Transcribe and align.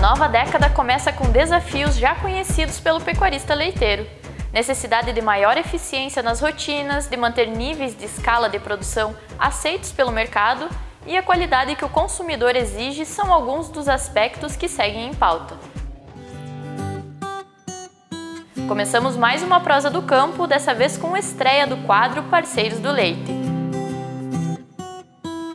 nova 0.00 0.26
década 0.26 0.70
começa 0.70 1.12
com 1.12 1.30
desafios 1.30 1.94
já 1.94 2.14
conhecidos 2.14 2.80
pelo 2.80 3.02
pecuarista 3.02 3.52
leiteiro. 3.52 4.06
Necessidade 4.50 5.12
de 5.12 5.20
maior 5.20 5.58
eficiência 5.58 6.22
nas 6.22 6.40
rotinas, 6.40 7.06
de 7.06 7.18
manter 7.18 7.46
níveis 7.46 7.94
de 7.94 8.06
escala 8.06 8.48
de 8.48 8.58
produção 8.58 9.14
aceitos 9.38 9.92
pelo 9.92 10.10
mercado 10.10 10.70
e 11.06 11.18
a 11.18 11.22
qualidade 11.22 11.76
que 11.76 11.84
o 11.84 11.88
consumidor 11.88 12.56
exige 12.56 13.04
são 13.04 13.30
alguns 13.30 13.68
dos 13.68 13.90
aspectos 13.90 14.56
que 14.56 14.68
seguem 14.68 15.10
em 15.10 15.14
pauta. 15.14 15.54
Começamos 18.66 19.18
mais 19.18 19.42
uma 19.42 19.60
prosa 19.60 19.90
do 19.90 20.00
campo, 20.00 20.46
dessa 20.46 20.72
vez 20.72 20.96
com 20.96 21.14
estreia 21.14 21.66
do 21.66 21.76
quadro 21.86 22.22
Parceiros 22.22 22.78
do 22.78 22.90
Leite. 22.90 23.32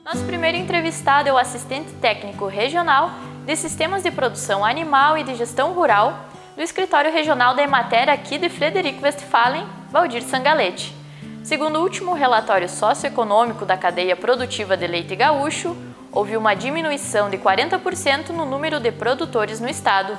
Nosso 0.05 0.23
primeiro 0.25 0.55
entrevistado 0.55 1.27
é 1.27 1.34
o 1.34 1.38
assistente 1.38 1.91
técnico 1.93 2.46
regional 2.46 3.10
de 3.46 3.56
Sistemas 3.56 4.04
de 4.04 4.12
Produção 4.12 4.66
Animal 4.66 5.18
e 5.18 5.24
de 5.24 5.36
Gestão 5.36 5.74
Rural 5.74 6.26
do 6.56 6.62
Escritório 6.62 7.12
Regional 7.12 7.54
da 7.54 7.64
Emater 7.64 8.10
aqui 8.10 8.38
de 8.38 8.50
Frederico 8.50 9.04
Westphalen, 9.04 9.66
Valdir 9.92 10.24
Sangalete. 10.24 10.96
Segundo 11.44 11.78
o 11.78 11.84
último 11.84 12.14
relatório 12.14 12.68
socioeconômico 12.68 13.66
da 13.66 13.78
cadeia 13.78 14.16
produtiva 14.16 14.76
de 14.76 14.88
leite 14.88 15.16
gaúcho, 15.16 15.78
houve 16.12 16.36
uma 16.36 16.56
diminuição 16.56 17.30
de 17.30 17.38
40% 17.38 18.30
no 18.30 18.46
número 18.46 18.80
de 18.80 18.92
produtores 18.92 19.60
no 19.60 19.70
estado. 19.70 20.18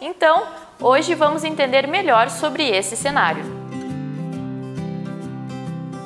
Então, 0.00 0.46
Hoje 0.80 1.12
vamos 1.12 1.42
entender 1.42 1.88
melhor 1.88 2.30
sobre 2.30 2.70
esse 2.70 2.94
cenário. 2.94 3.57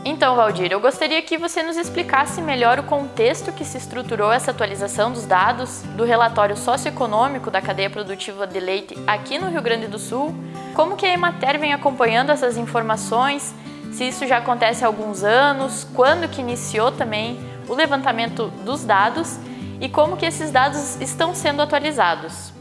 Então, 0.04 0.34
Valdir, 0.34 0.72
eu 0.72 0.80
gostaria 0.80 1.22
que 1.22 1.38
você 1.38 1.62
nos 1.62 1.76
explicasse 1.76 2.42
melhor 2.42 2.80
o 2.80 2.82
contexto 2.82 3.52
que 3.52 3.64
se 3.64 3.78
estruturou 3.78 4.32
essa 4.32 4.50
atualização 4.50 5.12
dos 5.12 5.24
dados 5.24 5.82
do 5.96 6.04
relatório 6.04 6.56
socioeconômico 6.56 7.52
da 7.52 7.62
cadeia 7.62 7.88
produtiva 7.88 8.44
de 8.44 8.58
leite 8.58 8.98
aqui 9.06 9.38
no 9.38 9.48
Rio 9.48 9.62
Grande 9.62 9.86
do 9.86 10.00
Sul, 10.00 10.34
como 10.74 10.96
que 10.96 11.06
a 11.06 11.12
Emater 11.12 11.56
vem 11.60 11.72
acompanhando 11.72 12.30
essas 12.30 12.56
informações, 12.56 13.54
se 13.92 14.08
isso 14.08 14.26
já 14.26 14.38
acontece 14.38 14.82
há 14.82 14.88
alguns 14.88 15.22
anos, 15.22 15.86
quando 15.94 16.28
que 16.28 16.40
iniciou 16.40 16.90
também 16.90 17.38
o 17.68 17.74
levantamento 17.74 18.48
dos 18.64 18.84
dados? 18.84 19.38
E 19.80 19.88
como 19.88 20.16
que 20.16 20.26
esses 20.26 20.50
dados 20.50 21.00
estão 21.00 21.34
sendo 21.34 21.62
atualizados. 21.62 22.51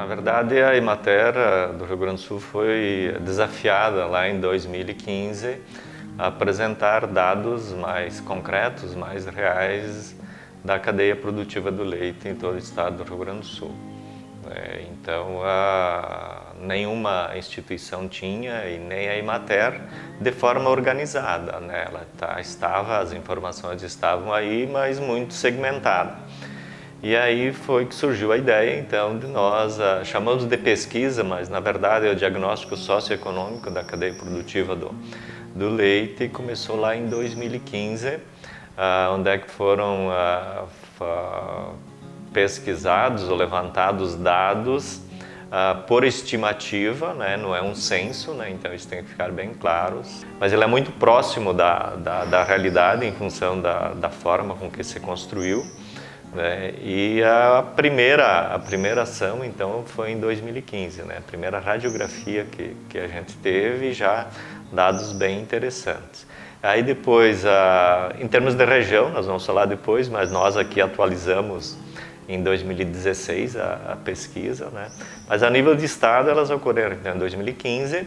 Na 0.00 0.06
verdade, 0.06 0.62
a 0.62 0.74
Emater 0.74 1.34
do 1.76 1.84
Rio 1.84 1.98
Grande 1.98 2.22
do 2.22 2.22
Sul 2.22 2.40
foi 2.40 3.14
desafiada 3.20 4.06
lá 4.06 4.26
em 4.26 4.40
2015 4.40 5.60
a 6.18 6.28
apresentar 6.28 7.06
dados 7.06 7.70
mais 7.74 8.18
concretos, 8.18 8.94
mais 8.94 9.26
reais 9.26 10.16
da 10.64 10.78
cadeia 10.78 11.14
produtiva 11.14 11.70
do 11.70 11.82
leite 11.82 12.26
em 12.26 12.34
todo 12.34 12.54
o 12.54 12.58
estado 12.58 12.96
do 12.96 13.04
Rio 13.04 13.18
Grande 13.18 13.40
do 13.40 13.46
Sul. 13.46 13.74
É, 14.50 14.86
então, 14.90 15.42
a, 15.44 16.54
nenhuma 16.58 17.32
instituição 17.36 18.08
tinha 18.08 18.70
e 18.70 18.78
nem 18.78 19.06
a 19.06 19.18
Emater 19.18 19.82
de 20.18 20.32
forma 20.32 20.70
organizada. 20.70 21.60
Né? 21.60 21.84
Ela 21.86 22.06
tá, 22.16 22.40
estava, 22.40 23.00
as 23.00 23.12
informações 23.12 23.82
estavam 23.82 24.32
aí, 24.32 24.66
mas 24.66 24.98
muito 24.98 25.34
segmentada. 25.34 26.16
E 27.02 27.16
aí 27.16 27.50
foi 27.50 27.86
que 27.86 27.94
surgiu 27.94 28.30
a 28.30 28.36
ideia, 28.36 28.78
então, 28.78 29.18
de 29.18 29.26
nós, 29.26 29.78
uh, 29.78 30.04
chamamos 30.04 30.44
de 30.44 30.56
pesquisa, 30.58 31.24
mas 31.24 31.48
na 31.48 31.58
verdade 31.58 32.06
é 32.06 32.10
o 32.10 32.14
diagnóstico 32.14 32.76
socioeconômico 32.76 33.70
da 33.70 33.82
cadeia 33.82 34.12
produtiva 34.12 34.76
do, 34.76 34.94
do 35.54 35.70
leite, 35.70 36.28
começou 36.28 36.76
lá 36.76 36.94
em 36.94 37.06
2015, 37.06 38.06
uh, 38.06 38.20
ah, 38.76 39.10
onde 39.14 39.30
é 39.30 39.38
que 39.38 39.50
foram 39.50 40.08
uh, 40.08 41.74
pesquisados 42.34 43.28
ou 43.28 43.36
levantados 43.36 44.14
dados 44.16 45.02
Uh, 45.50 45.82
por 45.82 46.04
estimativa, 46.04 47.12
né? 47.12 47.36
não 47.36 47.56
é 47.56 47.60
um 47.60 47.74
censo, 47.74 48.32
né? 48.34 48.50
então 48.50 48.72
isso 48.72 48.86
tem 48.86 49.02
que 49.02 49.08
ficar 49.10 49.32
bem 49.32 49.52
claro. 49.52 50.00
Mas 50.38 50.52
ele 50.52 50.62
é 50.62 50.66
muito 50.68 50.92
próximo 50.92 51.52
da, 51.52 51.96
da, 51.96 52.24
da 52.24 52.44
realidade 52.44 53.04
em 53.04 53.10
função 53.10 53.60
da, 53.60 53.88
da 53.88 54.08
forma 54.10 54.54
com 54.54 54.70
que 54.70 54.84
se 54.84 55.00
construiu. 55.00 55.66
Né? 56.34 56.74
E 56.82 57.22
a 57.22 57.62
primeira, 57.74 58.54
a 58.54 58.58
primeira 58.58 59.02
ação, 59.02 59.44
então, 59.44 59.84
foi 59.86 60.12
em 60.12 60.20
2015, 60.20 61.02
né? 61.02 61.16
a 61.18 61.22
primeira 61.22 61.58
radiografia 61.58 62.44
que, 62.44 62.76
que 62.88 62.98
a 62.98 63.08
gente 63.08 63.36
teve, 63.36 63.92
já 63.92 64.28
dados 64.72 65.12
bem 65.12 65.40
interessantes. 65.40 66.26
Aí 66.62 66.82
depois, 66.82 67.44
a, 67.46 68.12
em 68.20 68.28
termos 68.28 68.54
de 68.54 68.64
região, 68.64 69.10
nós 69.10 69.26
vamos 69.26 69.44
falar 69.44 69.66
depois, 69.66 70.08
mas 70.08 70.30
nós 70.30 70.56
aqui 70.56 70.80
atualizamos 70.80 71.76
em 72.28 72.42
2016 72.42 73.56
a, 73.56 73.80
a 73.92 73.96
pesquisa, 73.96 74.70
né? 74.70 74.88
mas 75.28 75.42
a 75.42 75.50
nível 75.50 75.74
de 75.74 75.84
estado 75.84 76.30
elas 76.30 76.50
ocorreram 76.50 76.94
então, 76.94 77.14
em 77.14 77.18
2015, 77.18 78.06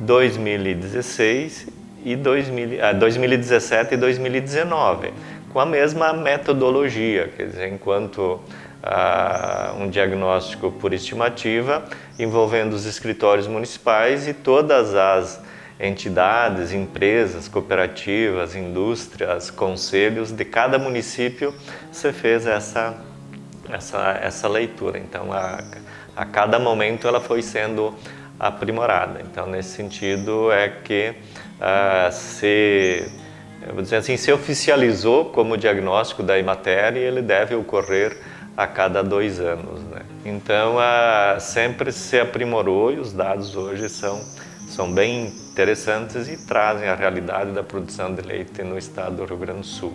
2016 0.00 1.68
e 2.04 2.16
2000, 2.16 2.84
ah, 2.84 2.92
2017 2.92 3.94
e 3.94 3.96
2019 3.96 5.12
com 5.52 5.60
a 5.60 5.66
mesma 5.66 6.12
metodologia, 6.12 7.28
quer 7.36 7.46
dizer, 7.46 7.72
enquanto 7.72 8.40
ah, 8.82 9.74
um 9.78 9.90
diagnóstico 9.90 10.70
por 10.72 10.92
estimativa 10.92 11.84
envolvendo 12.18 12.72
os 12.72 12.86
escritórios 12.86 13.46
municipais 13.46 14.26
e 14.26 14.32
todas 14.32 14.94
as 14.94 15.42
entidades, 15.78 16.72
empresas, 16.72 17.48
cooperativas, 17.48 18.54
indústrias, 18.54 19.50
conselhos 19.50 20.30
de 20.30 20.44
cada 20.44 20.78
município, 20.78 21.54
você 21.90 22.12
fez 22.12 22.46
essa, 22.46 22.94
essa, 23.68 24.18
essa 24.22 24.48
leitura. 24.48 24.98
Então, 24.98 25.32
a, 25.32 25.64
a 26.14 26.24
cada 26.26 26.58
momento 26.58 27.08
ela 27.08 27.20
foi 27.20 27.40
sendo 27.40 27.94
aprimorada. 28.38 29.20
Então, 29.22 29.46
nesse 29.46 29.70
sentido, 29.70 30.52
é 30.52 30.68
que 30.68 31.14
uh, 31.58 32.12
se 32.12 33.10
eu 33.70 33.74
vou 33.74 33.84
dizer 33.84 33.96
assim, 33.96 34.16
se 34.16 34.32
oficializou 34.32 35.26
como 35.26 35.56
diagnóstico 35.56 36.24
da 36.24 36.36
imatéria 36.36 36.98
ele 36.98 37.22
deve 37.22 37.54
ocorrer 37.54 38.16
a 38.56 38.66
cada 38.66 39.00
dois 39.00 39.38
anos. 39.38 39.80
Né? 39.84 40.02
Então, 40.24 40.76
a, 40.76 41.36
sempre 41.38 41.92
se 41.92 42.18
aprimorou 42.18 42.92
e 42.92 42.98
os 42.98 43.12
dados 43.12 43.54
hoje 43.54 43.88
são, 43.88 44.20
são 44.66 44.90
bem 44.92 45.28
interessantes 45.52 46.28
e 46.28 46.36
trazem 46.36 46.88
a 46.88 46.96
realidade 46.96 47.52
da 47.52 47.62
produção 47.62 48.12
de 48.12 48.22
leite 48.22 48.60
no 48.64 48.76
estado 48.76 49.14
do 49.14 49.24
Rio 49.24 49.36
Grande 49.36 49.60
do 49.60 49.66
Sul. 49.66 49.94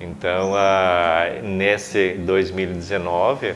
Então, 0.00 0.52
a, 0.56 1.26
nesse 1.40 2.14
2019, 2.14 3.54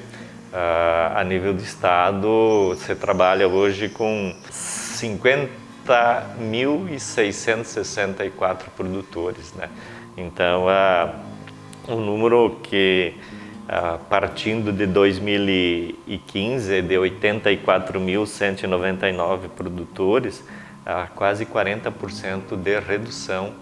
a, 0.53 1.15
a 1.17 1.25
nível 1.25 1.53
de 1.53 1.65
estado, 1.65 2.77
você 2.77 2.95
trabalha 2.95 3.49
hoje 3.49 3.89
com 3.89 4.33
50 4.53 5.68
1.664 5.93 8.65
produtores. 8.77 9.55
Né? 9.55 9.69
Então, 10.17 10.67
uh, 10.67 11.11
um 11.89 12.01
número 12.01 12.59
que, 12.63 13.15
uh, 13.65 13.99
partindo 14.11 14.73
de 14.73 14.87
2015, 14.87 16.83
de 16.83 16.95
84.199 16.95 19.49
produtores, 19.49 20.41
uh, 20.41 21.09
quase 21.15 21.47
40% 21.47 22.57
de 22.57 22.81
redução 22.81 23.55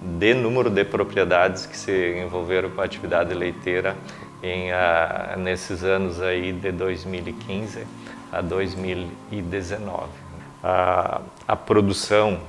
de 0.00 0.32
número 0.34 0.70
de 0.70 0.84
propriedades 0.84 1.66
que 1.66 1.76
se 1.76 2.22
envolveram 2.22 2.70
com 2.70 2.80
a 2.80 2.84
atividade 2.84 3.34
leiteira 3.34 3.96
em, 4.42 4.70
uh, 4.70 5.38
nesses 5.38 5.82
anos 5.82 6.20
aí 6.20 6.52
de 6.52 6.70
2015 6.70 7.84
a 8.30 8.40
2019 8.40 10.25
a, 10.66 11.20
a 11.46 11.54
produção 11.54 12.40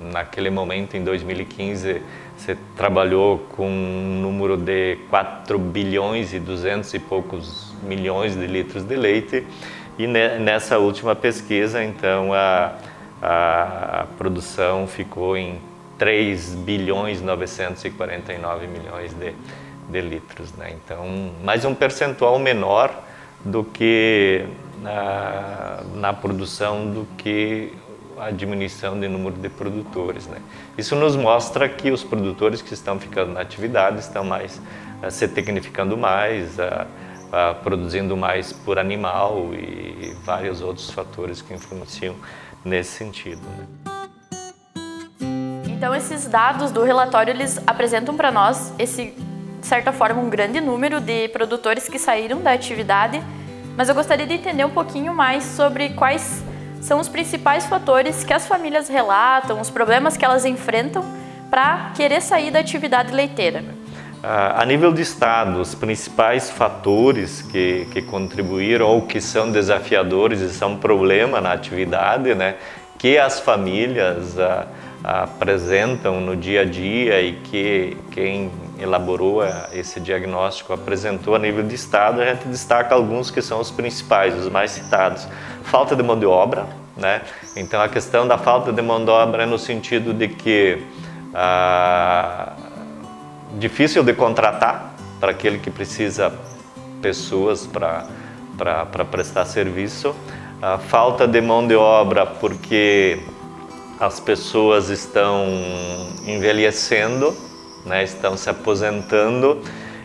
naquele 0.00 0.50
momento, 0.50 0.96
em 0.96 1.04
2015, 1.04 2.02
você 2.36 2.56
trabalhou 2.76 3.38
com 3.50 3.68
um 3.68 4.20
número 4.20 4.56
de 4.56 4.96
4 5.08 5.58
bilhões 5.58 6.32
e 6.32 6.40
200 6.40 6.92
e 6.94 6.98
poucos 6.98 7.72
milhões 7.82 8.34
de 8.34 8.46
litros 8.46 8.82
de 8.82 8.96
leite 8.96 9.46
e 9.98 10.06
nessa 10.06 10.78
última 10.78 11.14
pesquisa, 11.14 11.84
então, 11.84 12.32
a, 12.32 12.72
a, 13.22 14.06
produção 14.16 14.86
ficou 14.86 15.36
em 15.36 15.60
3 15.98 16.54
bilhões 16.54 17.20
949 17.20 18.66
milhões 18.66 19.12
de, 19.12 19.34
de 19.90 20.00
litros. 20.00 20.54
Né? 20.54 20.74
Então, 20.82 21.32
mais 21.44 21.66
um 21.66 21.74
percentual 21.74 22.38
menor 22.38 22.90
do 23.44 23.62
que 23.62 24.46
na, 24.82 25.80
na 25.94 26.12
produção 26.12 26.90
do 26.90 27.06
que 27.16 27.72
a 28.18 28.30
diminuição 28.30 28.98
de 28.98 29.08
número 29.08 29.36
de 29.36 29.48
produtores. 29.48 30.26
Né? 30.26 30.38
Isso 30.76 30.94
nos 30.94 31.16
mostra 31.16 31.68
que 31.68 31.90
os 31.90 32.04
produtores 32.04 32.60
que 32.60 32.74
estão 32.74 32.98
ficando 32.98 33.32
na 33.32 33.40
atividade 33.40 34.00
estão 34.00 34.24
mais 34.24 34.60
uh, 35.02 35.10
se 35.10 35.26
tecnificando 35.26 35.96
mais, 35.96 36.58
uh, 36.58 36.86
uh, 37.28 37.54
produzindo 37.62 38.16
mais 38.16 38.52
por 38.52 38.78
animal 38.78 39.54
e 39.54 40.14
vários 40.24 40.60
outros 40.60 40.90
fatores 40.90 41.40
que 41.40 41.54
influenciam 41.54 42.14
nesse 42.64 42.90
sentido. 42.90 43.40
Né? 43.40 43.66
Então 45.66 45.94
esses 45.94 46.26
dados 46.26 46.70
do 46.70 46.82
relatório 46.82 47.30
eles 47.30 47.58
apresentam 47.66 48.14
para 48.14 48.30
nós 48.30 48.74
esse 48.78 49.14
de 49.60 49.66
certa 49.66 49.92
forma, 49.92 50.20
um 50.20 50.30
grande 50.30 50.60
número 50.60 51.00
de 51.00 51.28
produtores 51.28 51.86
que 51.88 51.98
saíram 51.98 52.40
da 52.40 52.52
atividade, 52.52 53.22
mas 53.80 53.88
eu 53.88 53.94
gostaria 53.94 54.26
de 54.26 54.34
entender 54.34 54.62
um 54.62 54.70
pouquinho 54.70 55.14
mais 55.14 55.42
sobre 55.42 55.88
quais 55.94 56.44
são 56.82 57.00
os 57.00 57.08
principais 57.08 57.64
fatores 57.64 58.22
que 58.22 58.30
as 58.30 58.46
famílias 58.46 58.90
relatam, 58.90 59.58
os 59.58 59.70
problemas 59.70 60.18
que 60.18 60.24
elas 60.26 60.44
enfrentam 60.44 61.02
para 61.50 61.90
querer 61.96 62.20
sair 62.20 62.50
da 62.50 62.58
atividade 62.58 63.10
leiteira. 63.10 63.64
A 64.22 64.62
nível 64.66 64.92
de 64.92 65.00
Estado, 65.00 65.58
os 65.58 65.74
principais 65.74 66.50
fatores 66.50 67.40
que, 67.40 67.86
que 67.90 68.02
contribuíram 68.02 68.86
ou 68.86 69.06
que 69.06 69.18
são 69.18 69.50
desafiadores 69.50 70.42
e 70.42 70.50
são 70.50 70.76
problema 70.76 71.40
na 71.40 71.54
atividade, 71.54 72.34
né, 72.34 72.56
que 72.98 73.16
as 73.16 73.40
famílias 73.40 74.38
a, 74.38 74.66
a, 75.02 75.22
apresentam 75.22 76.20
no 76.20 76.36
dia 76.36 76.60
a 76.60 76.64
dia 76.66 77.22
e 77.22 77.32
que 77.32 77.96
quem 78.10 78.50
elaborou 78.80 79.42
esse 79.72 80.00
diagnóstico 80.00 80.72
apresentou 80.72 81.34
a 81.34 81.38
nível 81.38 81.62
de 81.62 81.74
Estado, 81.74 82.20
a 82.20 82.26
gente 82.26 82.48
destaca 82.48 82.94
alguns 82.94 83.30
que 83.30 83.42
são 83.42 83.60
os 83.60 83.70
principais, 83.70 84.34
os 84.34 84.48
mais 84.48 84.70
citados. 84.70 85.26
Falta 85.64 85.94
de 85.94 86.02
mão 86.02 86.18
de 86.18 86.26
obra, 86.26 86.66
né? 86.96 87.22
Então 87.56 87.80
a 87.80 87.88
questão 87.88 88.26
da 88.26 88.38
falta 88.38 88.72
de 88.72 88.82
mão 88.82 89.04
de 89.04 89.10
obra 89.10 89.42
é 89.42 89.46
no 89.46 89.58
sentido 89.58 90.12
de 90.12 90.28
que 90.28 90.82
ah, 91.34 92.52
difícil 93.58 94.02
de 94.02 94.12
contratar 94.14 94.94
para 95.20 95.32
aquele 95.32 95.58
que 95.58 95.70
precisa 95.70 96.32
pessoas 97.02 97.66
para 97.66 99.04
prestar 99.10 99.44
serviço. 99.44 100.14
A 100.62 100.78
falta 100.78 101.26
de 101.26 101.40
mão 101.40 101.66
de 101.66 101.74
obra 101.74 102.26
porque 102.26 103.20
as 103.98 104.18
pessoas 104.18 104.88
estão 104.88 105.46
envelhecendo, 106.26 107.34
né, 107.84 108.02
estão 108.04 108.36
se 108.36 108.48
aposentando 108.50 109.62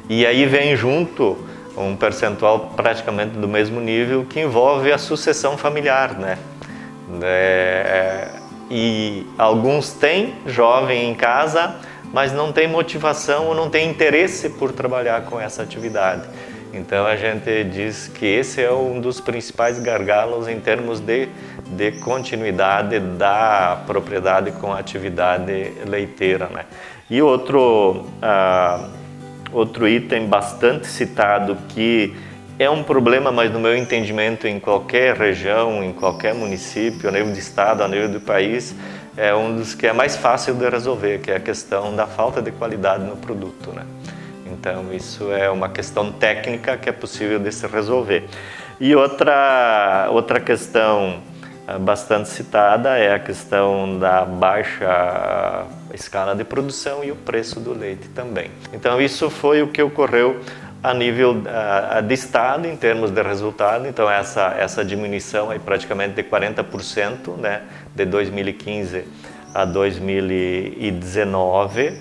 e 0.09 0.25
aí 0.25 0.45
vem 0.45 0.75
junto 0.75 1.37
um 1.77 1.95
percentual 1.95 2.71
praticamente 2.75 3.37
do 3.37 3.47
mesmo 3.47 3.81
nível 3.81 4.25
que 4.25 4.39
envolve 4.39 4.91
a 4.91 4.97
sucessão 4.97 5.57
familiar, 5.57 6.17
né? 6.17 6.37
É, 7.21 8.29
e 8.69 9.27
alguns 9.37 9.91
têm 9.91 10.35
jovem 10.47 11.09
em 11.09 11.13
casa, 11.13 11.75
mas 12.13 12.31
não 12.31 12.51
tem 12.51 12.67
motivação 12.67 13.47
ou 13.47 13.55
não 13.55 13.69
tem 13.69 13.89
interesse 13.89 14.49
por 14.49 14.71
trabalhar 14.71 15.23
com 15.25 15.39
essa 15.39 15.63
atividade. 15.63 16.23
Então 16.73 17.05
a 17.05 17.15
gente 17.15 17.63
diz 17.63 18.07
que 18.07 18.25
esse 18.25 18.61
é 18.61 18.71
um 18.71 18.99
dos 18.99 19.21
principais 19.21 19.79
gargalos 19.79 20.47
em 20.47 20.59
termos 20.59 20.99
de, 20.99 21.29
de 21.67 21.93
continuidade 21.93 22.99
da 22.99 23.81
propriedade 23.87 24.51
com 24.53 24.73
a 24.73 24.79
atividade 24.79 25.73
leiteira. 25.85 26.47
Né? 26.47 26.65
E 27.09 27.21
outro, 27.21 28.07
uh, 28.21 28.89
outro 29.51 29.87
item 29.87 30.27
bastante 30.27 30.87
citado 30.87 31.57
que 31.69 32.15
é 32.57 32.69
um 32.69 32.83
problema, 32.83 33.31
mas 33.31 33.51
no 33.51 33.59
meu 33.59 33.75
entendimento, 33.75 34.47
em 34.47 34.59
qualquer 34.59 35.15
região, 35.15 35.83
em 35.83 35.91
qualquer 35.91 36.33
município, 36.33 37.09
a 37.09 37.11
nível 37.11 37.33
de 37.33 37.39
estado, 37.39 37.83
a 37.83 37.87
nível 37.87 38.09
do 38.09 38.21
país, 38.21 38.73
é 39.17 39.35
um 39.35 39.55
dos 39.55 39.75
que 39.75 39.85
é 39.87 39.93
mais 39.93 40.15
fácil 40.15 40.55
de 40.55 40.67
resolver, 40.69 41.19
que 41.19 41.31
é 41.31 41.35
a 41.35 41.39
questão 41.39 41.95
da 41.95 42.07
falta 42.07 42.41
de 42.41 42.51
qualidade 42.51 43.03
no 43.03 43.17
produto. 43.17 43.71
Né? 43.71 43.85
Então, 44.45 44.93
isso 44.93 45.31
é 45.31 45.49
uma 45.49 45.69
questão 45.69 46.11
técnica 46.11 46.77
que 46.77 46.89
é 46.89 46.91
possível 46.91 47.39
de 47.39 47.51
se 47.51 47.67
resolver. 47.67 48.25
E 48.79 48.95
outra, 48.95 50.07
outra 50.11 50.39
questão 50.39 51.21
ah, 51.67 51.77
bastante 51.77 52.29
citada 52.29 52.97
é 52.97 53.13
a 53.13 53.19
questão 53.19 53.97
da 53.99 54.25
baixa 54.25 55.65
escala 55.95 56.35
de 56.35 56.43
produção 56.43 57.03
e 57.03 57.11
o 57.11 57.15
preço 57.15 57.59
do 57.59 57.73
leite 57.73 58.07
também. 58.09 58.51
Então, 58.71 59.01
isso 59.01 59.29
foi 59.29 59.61
o 59.61 59.67
que 59.67 59.81
ocorreu 59.81 60.39
a 60.85 60.93
nível 60.93 61.31
uh, 61.31 62.01
de 62.03 62.13
estado 62.13 62.67
em 62.67 62.77
termos 62.77 63.09
de 63.09 63.23
resultado. 63.23 63.87
Então 63.87 64.07
essa 64.09 64.55
essa 64.59 64.83
diminuição 64.85 65.49
aí 65.49 65.57
praticamente 65.57 66.13
de 66.13 66.21
40%, 66.23 67.35
né, 67.37 67.63
de 67.95 68.05
2015 68.05 69.03
a 69.51 69.65
2019, 69.65 71.99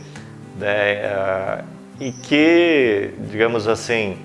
né, 0.58 1.00
uh, 1.06 1.64
e 1.99 2.12
que, 2.12 3.14
digamos 3.31 3.67
assim, 3.67 4.19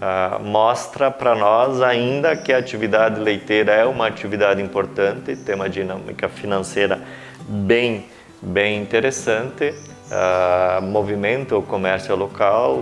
uh, 0.00 0.42
mostra 0.42 1.08
para 1.10 1.36
nós 1.36 1.80
ainda 1.80 2.34
que 2.34 2.52
a 2.52 2.58
atividade 2.58 3.20
leiteira 3.20 3.72
é 3.72 3.84
uma 3.84 4.08
atividade 4.08 4.60
importante, 4.60 5.36
tem 5.36 5.54
uma 5.54 5.68
dinâmica 5.68 6.28
financeira 6.28 7.00
bem 7.48 8.06
bem 8.42 8.80
interessante 8.80 9.74
uh, 10.10 10.82
movimenta 10.82 11.56
o 11.56 11.62
comércio 11.62 12.14
local, 12.16 12.78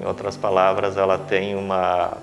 em 0.00 0.06
outras 0.06 0.36
palavras, 0.36 0.96
ela 0.96 1.18
tem 1.18 1.54
uma, 1.56 2.16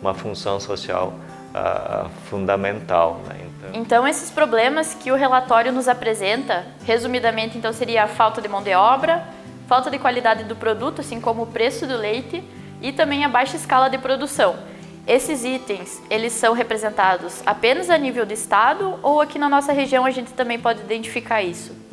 uma 0.00 0.14
função 0.14 0.58
social 0.58 1.14
uh, 1.54 2.08
fundamental. 2.28 3.20
Né? 3.26 3.36
Então... 3.42 3.70
então, 3.80 4.08
esses 4.08 4.30
problemas 4.30 4.94
que 4.94 5.10
o 5.10 5.16
relatório 5.16 5.72
nos 5.72 5.88
apresenta, 5.88 6.64
resumidamente, 6.84 7.56
então 7.56 7.72
seria 7.72 8.04
a 8.04 8.08
falta 8.08 8.42
de 8.42 8.48
mão 8.48 8.62
de 8.62 8.74
obra, 8.74 9.26
falta 9.66 9.90
de 9.90 9.98
qualidade 9.98 10.44
do 10.44 10.56
produto, 10.56 11.00
assim 11.00 11.20
como 11.20 11.42
o 11.42 11.46
preço 11.46 11.86
do 11.86 11.96
leite 11.96 12.42
e 12.82 12.92
também 12.92 13.24
a 13.24 13.28
baixa 13.28 13.56
escala 13.56 13.88
de 13.88 13.96
produção. 13.96 14.56
Esses 15.06 15.44
itens, 15.44 16.02
eles 16.10 16.32
são 16.32 16.54
representados 16.54 17.42
apenas 17.44 17.90
a 17.90 17.98
nível 17.98 18.24
do 18.24 18.32
estado 18.32 18.98
ou 19.02 19.20
aqui 19.20 19.38
na 19.38 19.50
nossa 19.50 19.70
região 19.70 20.06
a 20.06 20.10
gente 20.10 20.32
também 20.32 20.58
pode 20.58 20.80
identificar 20.80 21.42
isso? 21.42 21.83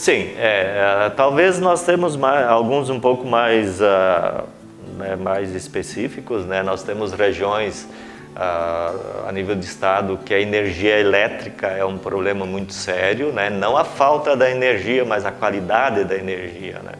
Sim, 0.00 0.32
é, 0.38 1.04
é, 1.04 1.10
talvez 1.10 1.58
nós 1.58 1.82
temos 1.82 2.16
mais, 2.16 2.48
alguns 2.48 2.88
um 2.88 2.98
pouco 2.98 3.26
mais, 3.26 3.82
uh, 3.82 4.48
né, 4.96 5.14
mais 5.14 5.54
específicos. 5.54 6.46
Né? 6.46 6.62
Nós 6.62 6.82
temos 6.82 7.12
regiões 7.12 7.86
uh, 8.34 9.28
a 9.28 9.30
nível 9.30 9.54
de 9.54 9.66
estado 9.66 10.18
que 10.24 10.32
a 10.32 10.40
energia 10.40 10.98
elétrica 10.98 11.66
é 11.66 11.84
um 11.84 11.98
problema 11.98 12.46
muito 12.46 12.72
sério, 12.72 13.30
né? 13.30 13.50
não 13.50 13.76
a 13.76 13.84
falta 13.84 14.34
da 14.34 14.50
energia, 14.50 15.04
mas 15.04 15.26
a 15.26 15.30
qualidade 15.30 16.04
da 16.04 16.16
energia. 16.16 16.80
Né? 16.82 16.92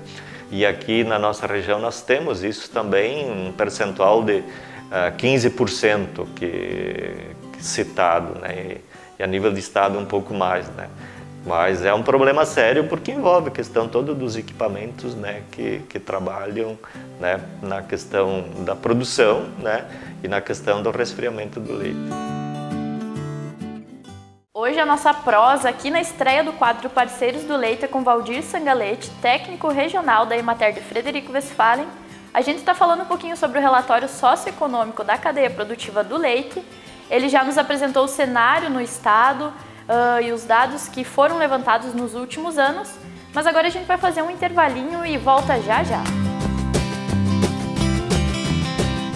E 0.51 0.67
aqui 0.67 1.03
na 1.03 1.19
nossa 1.19 1.47
região 1.47 1.79
nós 1.79 2.03
temos 2.03 2.45
isso 2.45 2.71
também, 2.71 3.31
um 3.31 3.51
percentual 3.51 4.23
de 4.23 4.41
uh, 4.41 4.45
ah, 4.91 5.13
15% 5.17 6.27
que, 6.37 7.15
que 7.51 7.65
citado, 7.65 8.39
né? 8.41 8.77
e, 9.19 9.23
a 9.23 9.27
nível 9.27 9.51
de 9.51 9.61
estado 9.61 9.99
um 9.99 10.05
pouco 10.05 10.35
mais. 10.35 10.69
Né? 10.77 10.87
Mas 11.45 11.85
é 11.85 11.95
um 11.95 12.03
problema 12.03 12.45
sério 12.45 12.87
porque 12.87 13.11
envolve 13.11 13.49
a 13.49 13.51
questão 13.51 13.89
toda 13.89 14.15
dos 14.15 14.37
equipamentos 14.37 15.15
né, 15.15 15.43
que, 15.51 15.81
que 15.89 15.99
trabalham 15.99 16.79
né, 17.19 17.41
na 17.63 17.83
questão 17.83 18.45
da 18.59 18.77
produção 18.77 19.49
né, 19.59 19.87
e 20.23 20.29
na 20.29 20.41
questão 20.41 20.83
do 20.83 20.91
resfriamento 20.91 21.59
do 21.59 21.73
leite. 21.73 21.99
Hoje 24.53 24.79
a 24.79 24.85
nossa 24.85 25.15
prosa 25.15 25.71
aqui 25.71 25.91
na 25.91 26.03
estreia 26.03 26.45
do 26.45 26.53
quadro 26.53 26.91
Parceiros 26.91 27.45
do 27.45 27.57
Leite 27.57 27.87
é 27.87 27.89
com 27.89 28.05
Valdir 28.05 28.43
Sangalete, 28.43 29.11
técnico 29.23 29.69
regional 29.69 30.27
da 30.27 30.37
Emater 30.37 30.75
de 30.75 30.83
Frederico 30.83 31.33
Westphalen. 31.33 31.87
A 32.33 32.43
gente 32.43 32.59
está 32.59 32.75
falando 32.75 33.03
um 33.03 33.07
pouquinho 33.07 33.37
sobre 33.39 33.59
o 33.59 33.63
relatório 33.63 34.07
socioeconômico 34.07 35.03
da 35.03 35.17
cadeia 35.17 35.49
produtiva 35.49 36.05
do 36.05 36.19
leite. 36.19 36.63
Ele 37.11 37.31
já 37.31 37.43
nos 37.43 37.57
apresentou 37.57 38.05
o 38.05 38.09
cenário 38.09 38.69
no 38.69 38.83
estado, 38.83 39.51
uh, 39.91 40.23
e 40.23 40.33
os 40.33 40.45
dados 40.45 40.89
que 40.89 41.03
foram 41.03 41.37
levantados 41.37 41.93
nos 41.93 42.15
últimos 42.15 42.57
anos, 42.57 42.89
mas 43.35 43.47
agora 43.47 43.67
a 43.67 43.71
gente 43.71 43.87
vai 43.87 43.99
fazer 43.99 44.23
um 44.23 44.31
intervalinho 44.31 45.05
e 45.05 45.19
volta 45.19 45.61
já 45.61 45.83
já. 45.83 46.03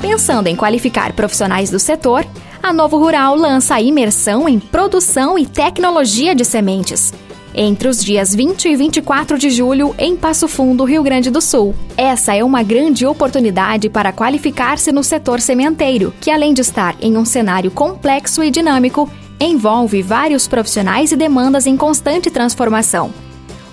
Pensando 0.01 0.49
em 0.49 0.57
qualificar 0.57 1.13
profissionais 1.15 1.71
do 1.71 1.79
setor, 1.79 2.27
a 2.63 2.73
Novo 2.73 2.99
Rural 2.99 3.35
lança 3.37 3.77
a 3.77 3.81
imersão 3.81 4.49
em 4.49 4.59
produção 4.59 5.39
e 5.39 5.47
tecnologia 5.47 6.35
de 6.35 6.45
sementes. 6.45 7.13
Entre 7.57 7.87
os 7.87 8.03
dias 8.05 8.35
20 8.35 8.69
e 8.69 8.77
24 8.77 9.39
de 9.39 9.49
julho, 9.49 9.95
em 9.97 10.17
Passo 10.17 10.49
Fundo, 10.49 10.85
Rio 10.85 11.05
Grande 11.05 11.31
do 11.31 11.41
Sul. 11.41 11.73
Essa 11.97 12.35
é 12.35 12.43
uma 12.43 12.65
grande 12.65 13.07
oportunidade 13.07 13.89
para 13.89 14.13
qualificar-se 14.13 14.91
no 14.91 15.05
setor 15.05 15.41
sementeiro, 15.41 16.13
que 16.21 16.33
além 16.33 16.53
de 16.53 16.63
estar 16.63 16.97
em 17.01 17.17
um 17.17 17.25
cenário 17.25 17.71
complexo 17.71 18.43
e 18.43 18.51
dinâmico, 18.51 19.09
envolve 19.45 20.03
vários 20.03 20.47
profissionais 20.47 21.13
e 21.13 21.17
demandas 21.17 21.67
em 21.67 21.77
constante 21.77 22.31
transformação. 22.31 23.13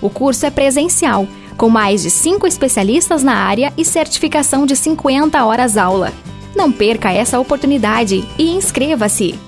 O 0.00 0.10
curso 0.10 0.44
é 0.46 0.50
presencial, 0.50 1.26
com 1.56 1.68
mais 1.68 2.02
de 2.02 2.10
cinco 2.10 2.46
especialistas 2.46 3.22
na 3.22 3.34
área 3.34 3.72
e 3.76 3.84
certificação 3.84 4.66
de 4.66 4.74
50 4.74 5.44
horas 5.44 5.76
aula. 5.76 6.12
Não 6.54 6.70
perca 6.70 7.12
essa 7.12 7.38
oportunidade 7.38 8.24
e 8.38 8.50
inscreva-se! 8.50 9.38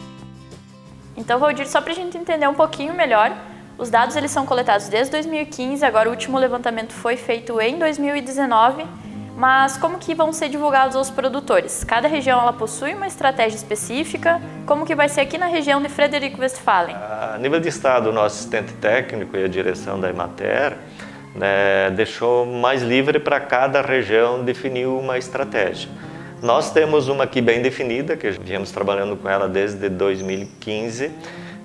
Então, 1.17 1.39
Valdir, 1.39 1.69
só 1.69 1.81
para 1.81 1.93
a 1.93 1.97
gente 1.97 2.17
entender 2.17 2.49
um 2.49 2.55
pouquinho 2.55 2.95
melhor, 2.95 3.37
os 3.79 3.91
dados 3.91 4.17
eles 4.17 4.31
são 4.31 4.47
coletados 4.47 4.89
desde 4.89 5.11
2015, 5.13 5.85
agora 5.85 6.09
o 6.09 6.13
último 6.13 6.39
levantamento 6.39 6.93
foi 6.93 7.17
feito 7.17 7.61
em 7.61 7.79
2019 7.79 8.85
mas 9.37 9.77
como 9.77 9.99
que 9.99 10.15
vão 10.15 10.33
ser 10.33 10.49
divulgados 10.49 10.97
aos 10.97 11.11
produtores? 11.11 11.83
Cada 11.85 12.07
região 12.07 12.41
ela 12.41 12.53
possui 12.53 12.95
uma 12.95 13.07
estratégia 13.07 13.57
específica? 13.57 14.41
Como 14.65 14.87
que 14.87 14.95
vai 14.95 15.09
ser 15.09 15.23
aqui 15.23 15.37
na 15.37 15.47
região 15.47 15.83
de 15.83 15.89
Frederico 15.89 16.41
Westphalen? 16.41 16.95
A 16.95 17.37
nível 17.39 17.59
de 17.59 17.69
estado, 17.69 18.11
o 18.11 18.13
nosso 18.13 18.37
assistente 18.37 18.73
técnico 18.75 19.37
e 19.37 19.45
a 19.45 19.49
direção 19.49 19.99
da 19.99 20.09
Emater 20.09 20.77
né, 21.35 21.91
deixou 21.91 22.47
mais 22.47 22.83
livre 22.83 23.19
para 23.19 23.41
cada 23.41 23.83
região 23.83 24.45
definir 24.45 24.87
uma 24.87 25.19
estratégia. 25.19 25.91
Nós 26.41 26.71
temos 26.71 27.09
uma 27.09 27.25
aqui 27.25 27.41
bem 27.41 27.63
definida, 27.63 28.17
que 28.17 28.31
viemos 28.31 28.71
trabalhando 28.71 29.17
com 29.17 29.29
ela 29.29 29.49
desde 29.49 29.89
2015, 29.89 31.11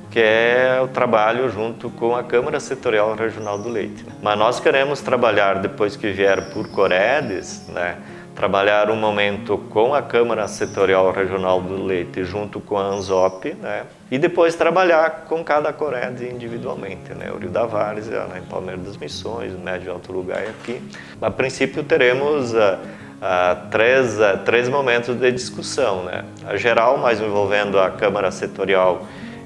que 0.10 0.20
é 0.20 0.80
o 0.84 0.88
trabalho 0.88 1.50
junto 1.50 1.90
com 1.90 2.16
a 2.16 2.24
Câmara 2.24 2.60
Setorial 2.60 3.14
Regional 3.16 3.58
do 3.58 3.70
Leite. 3.70 4.06
Mas 4.22 4.38
nós 4.38 4.60
queremos 4.60 5.02
trabalhar, 5.02 5.60
depois 5.60 5.96
que 5.96 6.12
vier 6.12 6.52
por 6.52 6.68
Coredes, 6.70 7.68
né, 7.70 7.98
trabalhar 8.36 8.90
um 8.90 8.96
momento 8.96 9.58
com 9.70 9.94
a 9.94 10.02
Câmara 10.02 10.48
Setorial 10.48 11.12
Regional 11.12 11.62
do 11.62 11.84
Leite 11.84 12.24
junto 12.24 12.60
com 12.60 12.78
a 12.78 12.84
ANZOP, 12.84 13.54
né, 13.54 13.84
e 14.10 14.18
depois 14.18 14.56
trabalhar 14.56 15.26
com 15.28 15.44
cada 15.44 15.72
Cored 15.72 16.26
individualmente, 16.26 17.14
né, 17.14 17.32
o 17.32 17.38
Rio 17.38 17.50
da 17.50 17.66
Várzea, 17.66 18.24
né, 18.26 18.42
Palmeiras 18.50 18.84
das 18.86 18.98
Missões, 18.98 19.54
Médio 19.54 19.92
Alto 19.92 20.12
Lugar 20.12 20.42
aqui. 20.42 20.82
A 21.22 21.30
princípio 21.30 21.84
teremos... 21.84 22.54
Uh, 22.54 23.70
três, 23.70 24.18
uh, 24.18 24.38
três 24.46 24.70
momentos 24.70 25.14
de 25.14 25.30
discussão, 25.30 26.04
né? 26.04 26.24
A 26.48 26.56
geral, 26.56 26.98
mais 26.98 27.20
envolvendo 27.20 27.78
a 27.78 27.90
Câmara 27.90 28.32
Setorial 28.32 29.02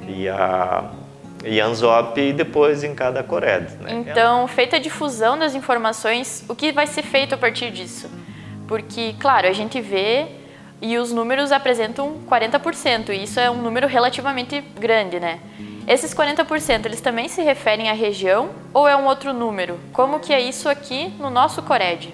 e 0.08 0.28
a 0.30 0.92
e 1.46 1.60
Anzop 1.60 2.20
e 2.20 2.32
depois 2.32 2.84
em 2.84 2.96
cada 2.96 3.22
Cored. 3.22 3.76
Né? 3.82 4.06
Então, 4.08 4.48
feita 4.48 4.78
a 4.78 4.80
difusão 4.80 5.38
das 5.38 5.54
informações, 5.54 6.46
o 6.48 6.56
que 6.56 6.72
vai 6.72 6.88
ser 6.88 7.04
feito 7.04 7.36
a 7.36 7.38
partir 7.38 7.70
disso? 7.70 8.10
Porque, 8.68 9.14
claro, 9.20 9.48
a 9.48 9.52
gente 9.52 9.82
vê 9.82 10.28
e 10.82 10.98
os 10.98 11.12
números 11.12 11.52
apresentam 11.52 12.18
40%, 12.30 13.10
e 13.10 13.24
isso 13.24 13.40
é 13.40 13.50
um 13.50 13.62
número 13.62 13.88
relativamente 13.88 14.62
grande, 14.80 15.20
né? 15.20 15.40
Esses 15.88 16.14
40%, 16.14 16.86
eles 16.86 17.02
também 17.02 17.28
se 17.28 17.42
referem 17.42 17.90
à 17.90 17.94
região 17.94 18.50
ou 18.74 18.88
é 18.88 18.96
um 18.96 19.06
outro 19.06 19.34
número? 19.34 19.80
Como 19.92 20.20
que 20.20 20.34
é 20.34 20.40
isso 20.40 20.70
aqui 20.70 21.14
no 21.20 21.30
nosso 21.30 21.62
Cored? 21.62 22.14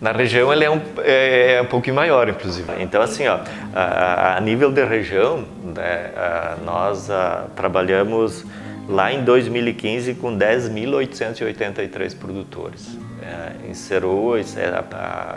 Na 0.00 0.12
região 0.12 0.50
ele 0.50 0.64
é 0.64 0.70
um, 0.70 0.80
é, 0.98 1.56
é 1.56 1.62
um 1.62 1.66
pouquinho 1.66 1.96
maior, 1.96 2.26
inclusive. 2.26 2.66
Então, 2.78 3.02
assim, 3.02 3.28
ó, 3.28 3.40
a, 3.74 4.38
a 4.38 4.40
nível 4.40 4.72
de 4.72 4.82
região, 4.82 5.44
né, 5.62 6.12
a, 6.16 6.56
nós 6.64 7.10
a, 7.10 7.48
trabalhamos 7.54 8.46
lá 8.88 9.12
em 9.12 9.22
2015 9.22 10.14
com 10.14 10.38
10.883 10.38 12.16
produtores. 12.16 12.96
É, 13.22 13.68
encerrou 13.68 14.38
esse, 14.38 14.58
é, 14.58 14.72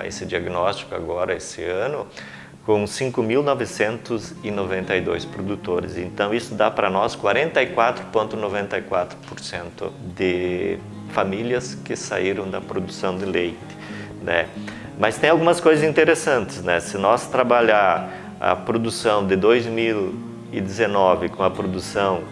esse 0.07 0.25
diagnóstico 0.25 0.95
agora, 0.95 1.35
esse 1.35 1.61
ano, 1.61 2.07
com 2.65 2.85
5.992 2.85 5.27
produtores. 5.27 5.97
Então, 5.97 6.33
isso 6.33 6.55
dá 6.55 6.71
para 6.71 6.89
nós 6.89 7.17
44,94% 7.17 9.91
de 10.15 10.77
famílias 11.09 11.75
que 11.75 11.97
saíram 11.97 12.49
da 12.49 12.61
produção 12.61 13.17
de 13.17 13.25
leite 13.25 13.72
né? 14.23 14.47
Mas 14.97 15.17
tem 15.17 15.29
algumas 15.29 15.59
coisas 15.59 15.83
interessantes, 15.83 16.63
né? 16.63 16.79
Se 16.79 16.97
nós 16.97 17.27
trabalhar 17.27 18.09
a 18.39 18.55
produção 18.55 19.25
de 19.25 19.35
2019 19.35 21.29
com 21.29 21.43
a 21.43 21.49
produção 21.49 22.23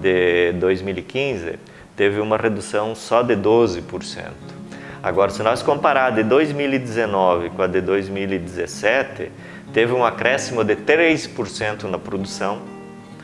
de 0.00 0.52
2015, 0.52 1.58
teve 1.96 2.20
uma 2.20 2.36
redução 2.36 2.94
só 2.94 3.22
de 3.22 3.36
12%. 3.36 4.30
Agora, 5.02 5.30
se 5.30 5.42
nós 5.42 5.62
comparar 5.62 6.10
de 6.10 6.22
2019 6.22 7.50
com 7.50 7.62
a 7.62 7.66
de 7.66 7.80
2017, 7.80 9.32
teve 9.72 9.92
um 9.92 10.04
acréscimo 10.04 10.62
de 10.62 10.76
3% 10.76 11.84
na 11.84 11.98
produção 11.98 12.60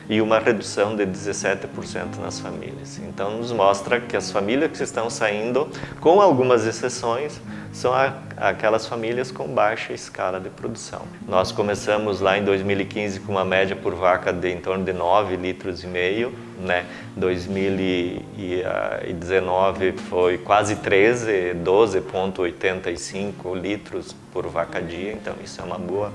e 0.09 0.21
uma 0.21 0.39
redução 0.39 0.95
de 0.95 1.05
17% 1.05 2.17
nas 2.19 2.39
famílias. 2.39 2.97
Então, 2.97 3.37
nos 3.37 3.51
mostra 3.51 4.01
que 4.01 4.17
as 4.17 4.31
famílias 4.31 4.75
que 4.75 4.83
estão 4.83 5.07
saindo, 5.07 5.69
com 6.01 6.19
algumas 6.19 6.65
exceções, 6.65 7.39
são 7.71 7.93
aquelas 8.35 8.87
famílias 8.87 9.31
com 9.31 9.47
baixa 9.47 9.93
escala 9.93 10.39
de 10.39 10.49
produção. 10.49 11.03
Nós 11.27 11.51
começamos 11.51 12.19
lá 12.19 12.35
em 12.35 12.43
2015 12.43 13.19
com 13.19 13.33
uma 13.33 13.45
média 13.45 13.75
por 13.75 13.93
vaca 13.93 14.33
de 14.33 14.49
em 14.49 14.59
torno 14.59 14.83
de 14.83 14.91
9 14.91 15.35
litros 15.35 15.83
e 15.83 15.87
meio, 15.87 16.33
né? 16.59 16.87
2019 17.15 19.91
foi 20.09 20.39
quase 20.39 20.77
13, 20.77 21.53
12.85 21.63 23.55
litros 23.55 24.15
por 24.33 24.47
vaca 24.47 24.81
dia, 24.81 25.13
então 25.13 25.35
isso 25.43 25.61
é 25.61 25.63
uma 25.63 25.77
boa 25.77 26.11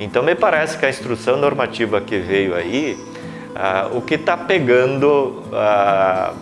Então 0.00 0.22
me 0.22 0.34
parece 0.34 0.78
que 0.78 0.84
a 0.84 0.90
instrução 0.90 1.36
normativa 1.36 2.00
que 2.00 2.18
veio 2.18 2.54
aí 2.54 2.98
ah, 3.58 3.88
o 3.92 4.00
que 4.00 4.14
está 4.14 4.36
pegando 4.36 5.42
ah, 5.52 6.32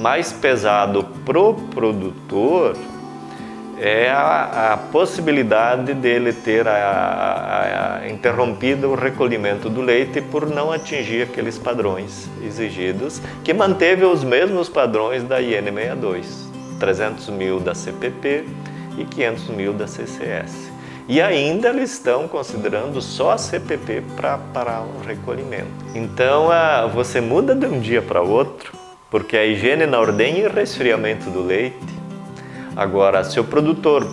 mais 0.00 0.32
pesado 0.32 1.04
pro 1.24 1.54
produtor 1.74 2.76
é 3.78 4.08
a, 4.08 4.74
a 4.74 4.76
possibilidade 4.76 5.92
dele 5.92 6.32
ter 6.32 6.68
a, 6.68 8.00
a, 8.00 8.08
interrompido 8.08 8.90
o 8.90 8.94
recolhimento 8.94 9.68
do 9.68 9.80
leite 9.80 10.20
por 10.20 10.48
não 10.48 10.70
atingir 10.70 11.22
aqueles 11.22 11.58
padrões 11.58 12.30
exigidos, 12.44 13.20
que 13.42 13.52
manteve 13.52 14.04
os 14.04 14.22
mesmos 14.22 14.68
padrões 14.68 15.24
da 15.24 15.40
IN62. 15.42 16.24
300 16.78 17.28
mil 17.30 17.60
da 17.60 17.74
CPP 17.74 18.44
e 18.98 19.04
500 19.04 19.48
mil 19.48 19.72
da 19.72 19.86
CCS. 19.86 20.71
E 21.08 21.20
ainda 21.20 21.68
eles 21.68 21.92
estão 21.92 22.28
considerando 22.28 23.02
só 23.02 23.32
a 23.32 23.38
CPP 23.38 24.02
para 24.16 24.80
o 24.80 25.06
recolhimento. 25.06 25.66
Então 25.94 26.48
você 26.94 27.20
muda 27.20 27.54
de 27.54 27.66
um 27.66 27.80
dia 27.80 28.00
para 28.00 28.22
outro, 28.22 28.72
porque 29.10 29.36
a 29.36 29.44
higiene 29.44 29.84
na 29.84 29.98
ordenha 29.98 30.46
e 30.46 30.48
resfriamento 30.48 31.28
do 31.28 31.42
leite. 31.42 31.76
Agora, 32.76 33.24
se 33.24 33.38
o 33.38 33.44
produtor 33.44 34.06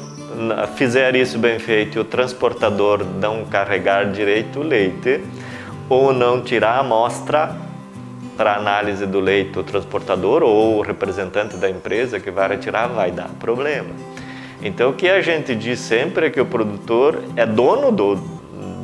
fizer 0.76 1.16
isso 1.16 1.38
bem 1.38 1.60
feito 1.60 1.98
e 1.98 2.02
o 2.02 2.04
transportador 2.04 3.06
não 3.06 3.46
carregar 3.46 4.12
direito 4.12 4.60
o 4.60 4.64
leite, 4.64 5.22
ou 5.88 6.14
não 6.14 6.42
tirar 6.42 6.72
a 6.72 6.80
amostra 6.80 7.56
para 8.38 8.56
análise 8.56 9.06
do 9.06 9.20
leite 9.20 9.58
o 9.60 9.64
transportador 9.64 10.44
ou 10.44 10.78
o 10.78 10.82
representante 10.82 11.58
da 11.58 11.70
empresa 11.70 12.20
que 12.20 12.32
vai 12.32 12.48
retirar, 12.50 12.88
vai 12.88 13.12
dar 13.12 13.28
problema. 13.40 13.90
Então, 14.62 14.90
o 14.90 14.94
que 14.94 15.08
a 15.08 15.22
gente 15.22 15.56
diz 15.56 15.80
sempre 15.80 16.28
é 16.28 16.30
que 16.30 16.40
o 16.40 16.46
produtor 16.46 17.24
é 17.36 17.46
dono 17.46 17.92
do, 17.92 18.16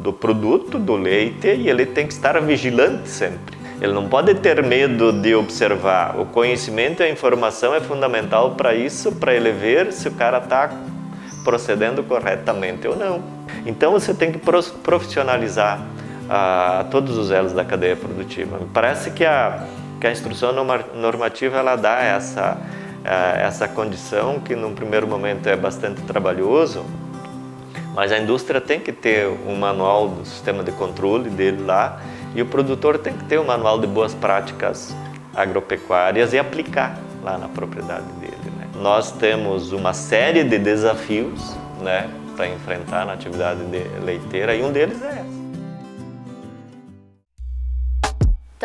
do 0.02 0.14
produto, 0.14 0.80
do 0.80 0.96
leite, 0.96 1.48
e 1.48 1.70
ele 1.70 1.86
tem 1.86 2.08
que 2.08 2.14
estar 2.14 2.40
vigilante 2.42 3.10
sempre. 3.10 3.56
Ele 3.82 3.92
não 3.92 4.08
pode 4.08 4.34
ter 4.36 4.64
medo 4.64 5.12
de 5.12 5.36
observar. 5.36 6.18
O 6.18 6.26
conhecimento 6.26 7.02
e 7.02 7.06
a 7.06 7.10
informação 7.10 7.76
é 7.76 7.82
fundamental 7.82 8.52
para 8.52 8.74
isso, 8.74 9.12
para 9.12 9.34
ele 9.34 9.52
ver 9.52 9.92
se 9.92 10.08
o 10.08 10.12
cara 10.12 10.38
está 10.38 10.72
procedendo 11.44 12.02
corretamente 12.04 12.88
ou 12.88 12.96
não. 12.96 13.22
Então 13.66 13.92
você 13.92 14.14
tem 14.14 14.32
que 14.32 14.40
profissionalizar 14.40 15.82
ah, 16.30 16.86
todos 16.90 17.18
os 17.18 17.32
elos 17.32 17.52
da 17.52 17.66
cadeia 17.66 17.96
produtiva. 17.96 18.58
Me 18.58 18.68
parece 18.74 19.12
que 19.12 19.26
a, 19.26 19.66
que 20.00 20.08
a 20.08 20.12
instrução 20.12 20.54
normativa 20.96 21.58
ela 21.58 21.76
dá 21.76 22.02
essa 22.02 22.58
essa 23.06 23.68
condição 23.68 24.40
que 24.40 24.56
num 24.56 24.74
primeiro 24.74 25.08
momento 25.08 25.48
é 25.48 25.56
bastante 25.56 26.02
trabalhoso, 26.02 26.84
mas 27.94 28.12
a 28.12 28.18
indústria 28.18 28.60
tem 28.60 28.80
que 28.80 28.92
ter 28.92 29.28
um 29.28 29.56
manual 29.56 30.10
do 30.10 30.26
sistema 30.26 30.64
de 30.64 30.72
controle 30.72 31.30
dele 31.30 31.64
lá 31.64 32.02
e 32.34 32.42
o 32.42 32.46
produtor 32.46 32.98
tem 32.98 33.14
que 33.14 33.24
ter 33.26 33.40
um 33.40 33.46
manual 33.46 33.80
de 33.80 33.88
boas 33.88 34.14
práticas 34.14 34.96
agropecuárias 35.36 36.34
e 36.34 36.40
aplicar 36.40 36.98
lá 37.24 37.38
na 37.38 37.48
propriedade 37.48 38.12
dele. 38.14 38.52
Né? 38.58 38.68
Nós 38.82 39.12
temos 39.12 39.72
uma 39.72 39.94
série 39.94 40.44
de 40.44 40.58
desafios 40.58 41.56
né, 41.82 42.10
para 42.36 42.48
enfrentar 42.48 43.06
na 43.06 43.14
atividade 43.14 43.64
de 43.66 43.84
leiteira 44.04 44.56
e 44.56 44.64
um 44.64 44.72
deles 44.72 45.02
é. 45.02 45.35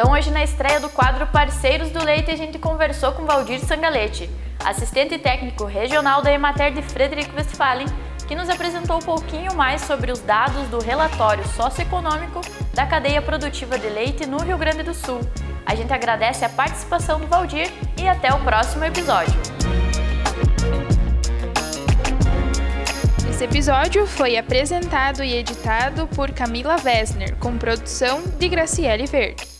Então, 0.00 0.14
hoje 0.14 0.30
na 0.30 0.42
estreia 0.42 0.80
do 0.80 0.88
quadro 0.88 1.26
Parceiros 1.26 1.90
do 1.90 2.02
Leite, 2.02 2.30
a 2.30 2.36
gente 2.36 2.58
conversou 2.58 3.12
com 3.12 3.26
Valdir 3.26 3.60
Sangalete, 3.60 4.30
assistente 4.64 5.18
técnico 5.18 5.66
regional 5.66 6.22
da 6.22 6.32
Emater 6.32 6.72
de 6.72 6.80
Frederico 6.80 7.36
Westphalen, 7.36 7.86
que 8.26 8.34
nos 8.34 8.48
apresentou 8.48 8.96
um 8.96 9.02
pouquinho 9.02 9.54
mais 9.54 9.82
sobre 9.82 10.10
os 10.10 10.20
dados 10.20 10.66
do 10.68 10.80
relatório 10.80 11.46
socioeconômico 11.48 12.40
da 12.72 12.86
cadeia 12.86 13.20
produtiva 13.20 13.78
de 13.78 13.90
leite 13.90 14.24
no 14.24 14.38
Rio 14.38 14.56
Grande 14.56 14.82
do 14.82 14.94
Sul. 14.94 15.20
A 15.66 15.74
gente 15.74 15.92
agradece 15.92 16.46
a 16.46 16.48
participação 16.48 17.20
do 17.20 17.26
Valdir 17.26 17.70
e 17.98 18.08
até 18.08 18.32
o 18.32 18.40
próximo 18.40 18.86
episódio. 18.86 19.38
Esse 23.28 23.44
episódio 23.44 24.06
foi 24.06 24.38
apresentado 24.38 25.22
e 25.22 25.34
editado 25.36 26.06
por 26.06 26.30
Camila 26.30 26.76
Wessner, 26.82 27.36
com 27.36 27.58
produção 27.58 28.22
de 28.38 28.48
Graciele 28.48 29.04
Verde. 29.04 29.59